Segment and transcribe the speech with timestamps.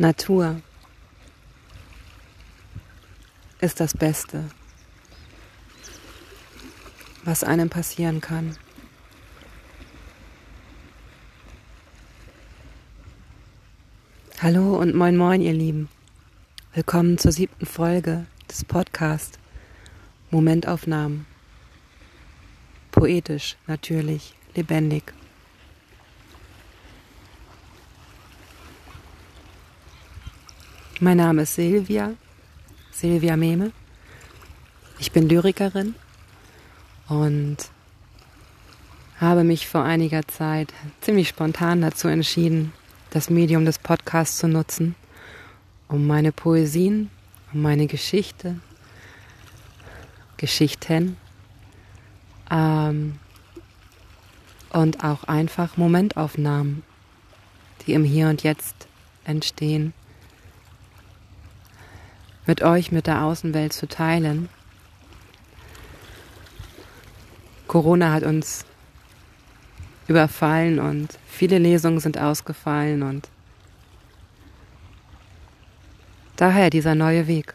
[0.00, 0.62] Natur
[3.60, 4.44] ist das Beste,
[7.24, 8.56] was einem passieren kann.
[14.40, 15.88] Hallo und moin moin, ihr Lieben.
[16.74, 19.36] Willkommen zur siebten Folge des Podcasts
[20.30, 21.26] Momentaufnahmen.
[22.92, 25.12] Poetisch, natürlich, lebendig.
[31.00, 32.14] Mein Name ist Silvia,
[32.90, 33.70] Silvia Mehme.
[34.98, 35.94] Ich bin Lyrikerin
[37.08, 37.56] und
[39.20, 42.72] habe mich vor einiger Zeit ziemlich spontan dazu entschieden,
[43.10, 44.96] das Medium des Podcasts zu nutzen,
[45.86, 47.10] um meine Poesien,
[47.52, 48.56] um meine Geschichte,
[50.36, 51.16] Geschichten
[52.50, 53.20] ähm,
[54.70, 56.82] und auch einfach Momentaufnahmen,
[57.86, 58.88] die im Hier und Jetzt
[59.22, 59.94] entstehen,
[62.48, 64.48] mit euch, mit der Außenwelt zu teilen.
[67.66, 68.64] Corona hat uns
[70.06, 73.28] überfallen und viele Lesungen sind ausgefallen und
[76.36, 77.52] daher dieser neue Weg.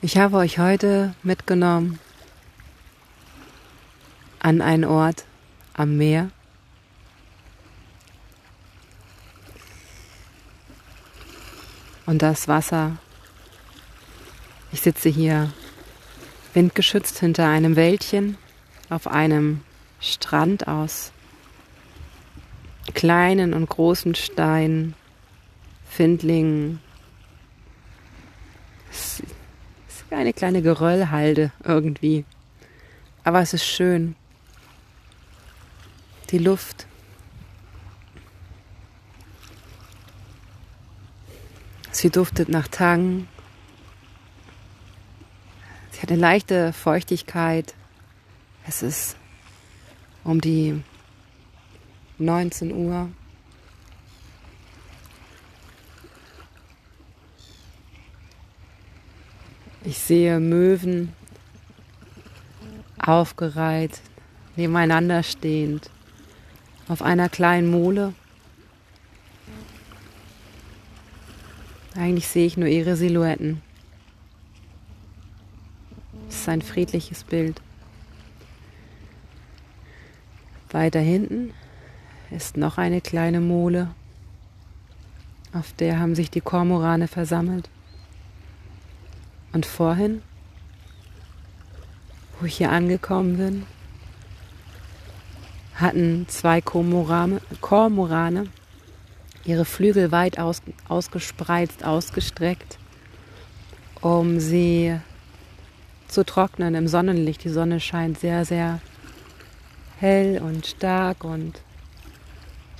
[0.00, 1.98] Ich habe euch heute mitgenommen
[4.38, 5.26] an einen Ort
[5.74, 6.30] am Meer,
[12.08, 12.96] und das Wasser.
[14.72, 15.52] Ich sitze hier
[16.54, 18.38] windgeschützt hinter einem Wäldchen
[18.88, 19.60] auf einem
[20.00, 21.12] Strand aus
[22.94, 24.94] kleinen und großen Steinen,
[25.86, 26.80] Findlingen.
[28.90, 32.24] Es ist eine kleine Geröllhalde irgendwie.
[33.22, 34.16] Aber es ist schön.
[36.30, 36.86] Die Luft
[41.90, 43.26] Sie duftet nach Tang.
[45.90, 47.74] Sie hat eine leichte Feuchtigkeit.
[48.66, 49.16] Es ist
[50.22, 50.82] um die
[52.18, 53.08] 19 Uhr.
[59.84, 61.14] Ich sehe Möwen
[62.98, 64.00] aufgereiht,
[64.56, 65.90] nebeneinander stehend,
[66.88, 68.12] auf einer kleinen Mole.
[72.08, 73.60] Eigentlich sehe ich nur ihre Silhouetten.
[76.26, 77.60] Es ist ein friedliches Bild.
[80.70, 81.52] Weiter hinten
[82.30, 83.90] ist noch eine kleine Mole.
[85.52, 87.68] Auf der haben sich die Kormorane versammelt.
[89.52, 90.22] Und vorhin,
[92.40, 93.66] wo ich hier angekommen bin,
[95.74, 98.46] hatten zwei Kormorane, Kormorane
[99.48, 102.78] ihre Flügel weit aus, ausgespreizt, ausgestreckt,
[104.02, 105.00] um sie
[106.06, 107.44] zu trocknen im Sonnenlicht.
[107.44, 108.80] Die Sonne scheint sehr, sehr
[109.98, 111.62] hell und stark und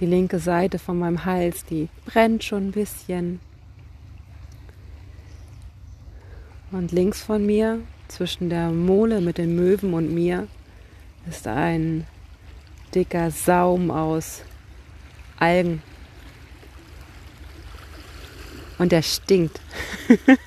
[0.00, 3.40] die linke Seite von meinem Hals, die brennt schon ein bisschen.
[6.72, 7.78] Und links von mir,
[8.08, 10.48] zwischen der Mole mit den Möwen und mir,
[11.30, 12.06] ist ein
[12.92, 14.42] dicker Saum aus
[15.38, 15.80] Algen
[18.78, 19.60] und der stinkt.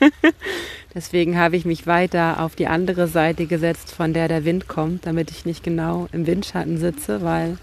[0.93, 5.05] Deswegen habe ich mich weiter auf die andere Seite gesetzt, von der der Wind kommt,
[5.05, 7.57] damit ich nicht genau im Windschatten sitze, weil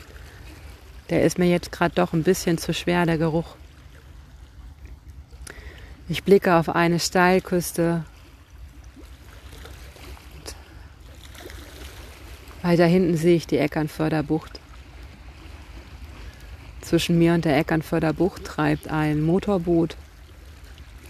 [1.11, 3.57] der ist mir jetzt gerade doch ein bisschen zu schwer, der Geruch.
[6.09, 8.05] Ich blicke auf eine Steilküste.
[12.63, 14.61] Weiter hinten sehe ich die Eckernförder Bucht.
[16.81, 19.97] Zwischen mir und der Eckernförder Bucht treibt ein Motorboot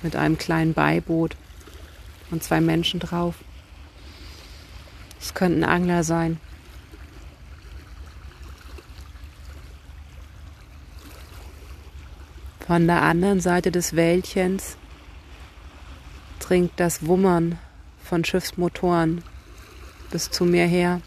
[0.03, 1.37] mit einem kleinen Beiboot
[2.31, 3.37] und zwei Menschen drauf.
[5.21, 6.39] Es könnten Angler sein.
[12.67, 14.77] Von der anderen Seite des Wäldchens
[16.41, 17.59] dringt das Wummern
[18.03, 19.23] von Schiffsmotoren
[20.11, 21.01] bis zu mir her.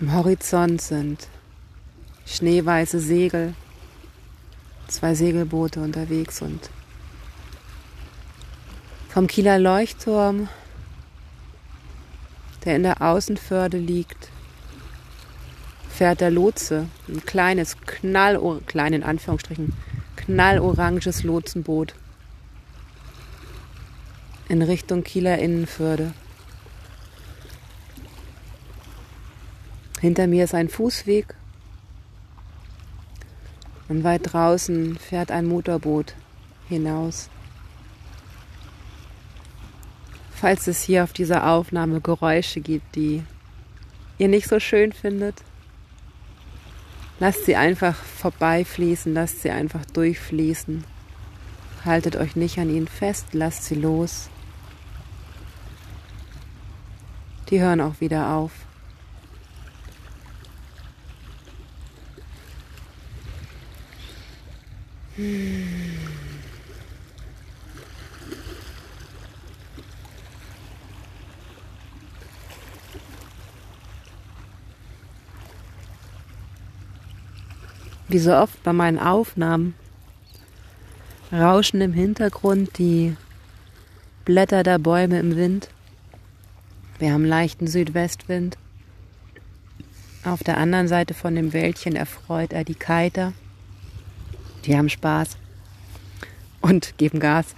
[0.00, 1.28] Am Horizont sind
[2.26, 3.54] schneeweiße Segel
[4.90, 6.70] zwei Segelboote unterwegs und
[9.08, 10.48] vom Kieler Leuchtturm,
[12.64, 14.28] der in der Außenförde liegt,
[15.88, 19.74] fährt der Lotse, ein kleines, klein in Anführungsstrichen,
[20.16, 21.94] knalloranges Lotsenboot
[24.48, 26.12] in Richtung Kieler Innenförde.
[30.00, 31.34] Hinter mir ist ein Fußweg
[33.90, 36.14] und weit draußen fährt ein Motorboot
[36.68, 37.28] hinaus.
[40.32, 43.24] Falls es hier auf dieser Aufnahme Geräusche gibt, die
[44.16, 45.42] ihr nicht so schön findet,
[47.18, 50.84] lasst sie einfach vorbeifließen, lasst sie einfach durchfließen.
[51.84, 54.30] Haltet euch nicht an ihnen fest, lasst sie los.
[57.50, 58.52] Die hören auch wieder auf.
[78.08, 79.74] Wie so oft bei meinen Aufnahmen
[81.32, 83.16] rauschen im Hintergrund die
[84.24, 85.68] Blätter der Bäume im Wind.
[86.98, 88.58] Wir haben leichten Südwestwind.
[90.24, 93.32] Auf der anderen Seite von dem Wäldchen erfreut er die Kiter.
[94.64, 95.36] Die haben Spaß
[96.60, 97.54] und geben Gas.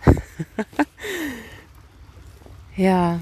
[2.76, 3.20] ja.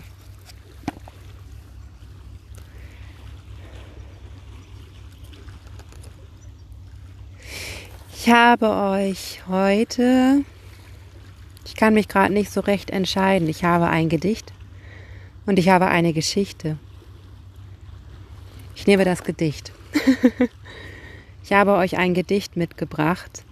[8.15, 10.44] Ich habe euch heute,
[11.65, 14.53] ich kann mich gerade nicht so recht entscheiden, ich habe ein Gedicht
[15.47, 16.76] und ich habe eine Geschichte.
[18.76, 19.73] Ich nehme das Gedicht.
[21.43, 23.43] ich habe euch ein Gedicht mitgebracht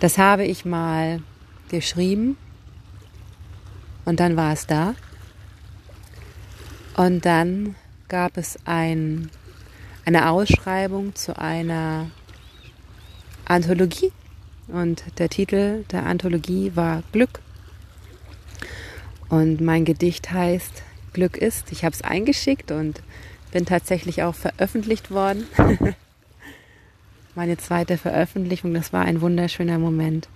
[0.00, 1.20] das habe ich mal
[1.68, 2.36] geschrieben
[4.04, 4.94] und dann war es da.
[6.96, 7.76] Und dann
[8.08, 9.30] gab es ein,
[10.04, 12.10] eine Ausschreibung zu einer
[13.44, 14.12] Anthologie
[14.68, 17.40] und der Titel der Anthologie war Glück.
[19.28, 20.82] Und mein Gedicht heißt
[21.12, 21.72] Glück ist.
[21.72, 23.02] Ich habe es eingeschickt und
[23.52, 25.46] bin tatsächlich auch veröffentlicht worden.
[27.34, 28.74] meine zweite Veröffentlichung.
[28.74, 30.28] Das war ein wunderschöner Moment.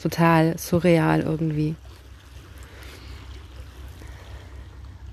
[0.00, 1.74] Total surreal irgendwie.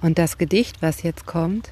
[0.02, 1.70] Und das Gedicht, was jetzt kommt,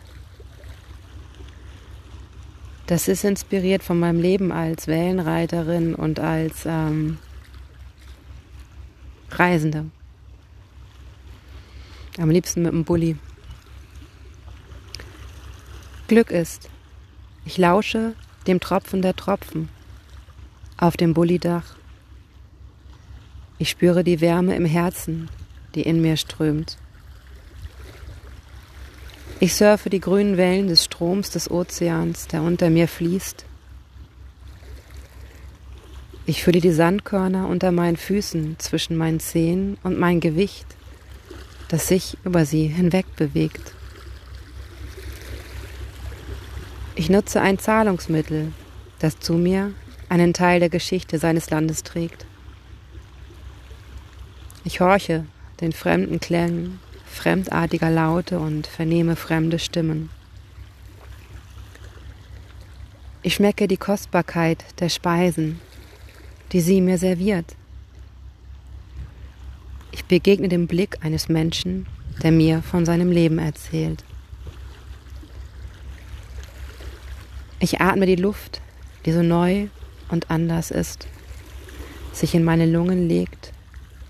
[2.87, 7.17] das ist inspiriert von meinem Leben als Wellenreiterin und als ähm,
[9.31, 9.85] Reisende.
[12.19, 13.17] Am liebsten mit dem Bulli.
[16.07, 16.69] Glück ist,
[17.45, 18.13] ich lausche
[18.47, 19.69] dem Tropfen der Tropfen
[20.77, 21.75] auf dem Bullidach.
[23.57, 25.29] Ich spüre die Wärme im Herzen,
[25.73, 26.77] die in mir strömt.
[29.39, 33.45] Ich surfe die grünen Wellen des Stroms des Ozeans, der unter mir fließt.
[36.25, 40.65] Ich fühle die Sandkörner unter meinen Füßen zwischen meinen Zehen und mein Gewicht,
[41.67, 43.73] das sich über sie hinweg bewegt.
[46.95, 48.53] Ich nutze ein Zahlungsmittel,
[48.99, 49.73] das zu mir
[50.07, 52.25] einen Teil der Geschichte seines Landes trägt.
[54.63, 55.25] Ich horche
[55.61, 56.79] den fremden Klängen
[57.15, 60.09] fremdartiger Laute und vernehme fremde Stimmen.
[63.23, 65.59] Ich schmecke die Kostbarkeit der Speisen,
[66.51, 67.55] die sie mir serviert.
[69.91, 71.87] Ich begegne dem Blick eines Menschen,
[72.21, 74.03] der mir von seinem Leben erzählt.
[77.65, 78.61] Ich atme die Luft,
[79.07, 79.69] die so neu
[80.09, 81.07] und anders ist,
[82.13, 83.53] sich in meine Lungen legt,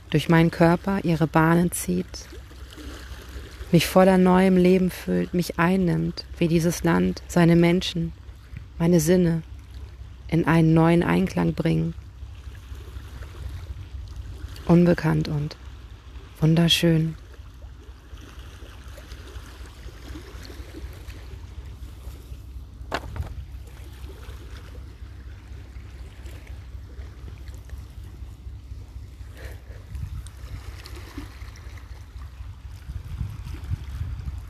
[0.09, 2.27] durch meinen Körper ihre Bahnen zieht,
[3.71, 8.11] mich voller neuem Leben füllt, mich einnimmt, wie dieses Land seine Menschen,
[8.77, 9.41] meine Sinne
[10.27, 11.93] in einen neuen Einklang bringen.
[14.65, 15.55] Unbekannt und
[16.41, 17.15] wunderschön.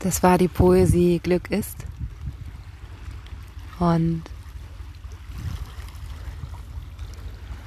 [0.06, 1.84] Das war die Poesie Glück ist.
[3.80, 4.22] Und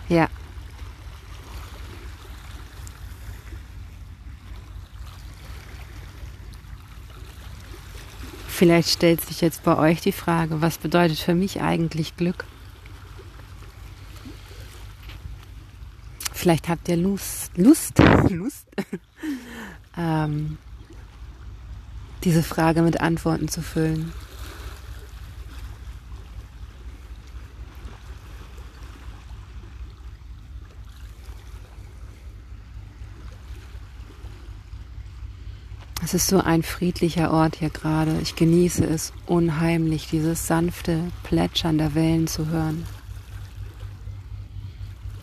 [0.07, 0.29] ja.
[8.47, 12.45] Vielleicht stellt sich jetzt bei euch die Frage, was bedeutet für mich eigentlich Glück?
[16.31, 18.65] Vielleicht habt ihr Lust, Lust, Lust,
[19.97, 20.57] ähm,
[22.23, 24.11] diese Frage mit Antworten zu füllen.
[36.11, 38.17] Es ist so ein friedlicher Ort hier gerade.
[38.23, 42.83] Ich genieße es unheimlich, dieses sanfte Plätschern der Wellen zu hören.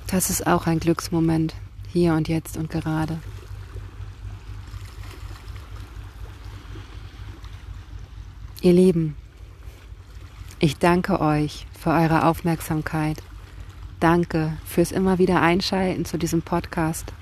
[0.07, 1.55] Das ist auch ein Glücksmoment,
[1.89, 3.19] hier und jetzt und gerade.
[8.67, 9.15] Ihr Lieben,
[10.59, 13.23] ich danke euch für eure Aufmerksamkeit.
[14.01, 17.13] Danke fürs immer wieder Einschalten zu diesem Podcast.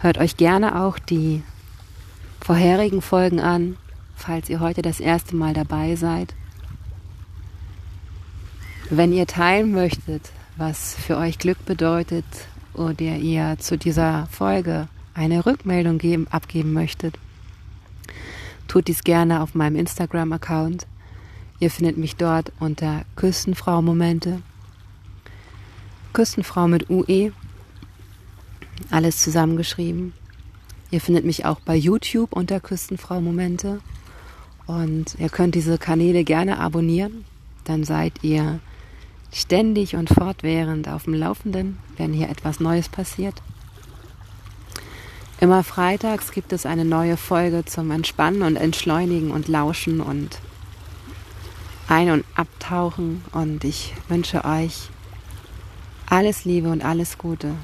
[0.00, 1.44] Hört euch gerne auch die
[2.40, 3.76] vorherigen Folgen an,
[4.16, 6.34] falls ihr heute das erste Mal dabei seid.
[8.90, 12.24] Wenn ihr teilen möchtet, was für euch Glück bedeutet
[12.74, 17.16] oder ihr zu dieser Folge eine Rückmeldung geben, abgeben möchtet,
[18.68, 20.86] tut dies gerne auf meinem Instagram-Account.
[21.58, 24.42] Ihr findet mich dort unter Küstenfrau Momente.
[26.12, 27.32] Küstenfrau mit UE.
[28.90, 30.12] Alles zusammengeschrieben.
[30.90, 33.80] Ihr findet mich auch bei YouTube unter Küstenfrau Momente.
[34.66, 37.24] Und ihr könnt diese Kanäle gerne abonnieren.
[37.64, 38.60] Dann seid ihr
[39.32, 43.42] ständig und fortwährend auf dem Laufenden, wenn hier etwas Neues passiert.
[45.38, 50.38] Immer freitags gibt es eine neue Folge zum Entspannen und Entschleunigen und Lauschen und
[51.88, 53.22] Ein- und Abtauchen.
[53.32, 54.88] Und ich wünsche euch
[56.08, 57.54] alles Liebe und alles Gute.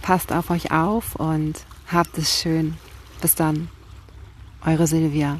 [0.00, 1.60] Passt auf euch auf und
[1.92, 2.78] habt es schön.
[3.20, 3.68] Bis dann.
[4.64, 5.38] Eure Silvia.